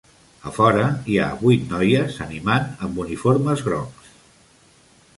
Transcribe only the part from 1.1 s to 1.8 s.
hi ha vuit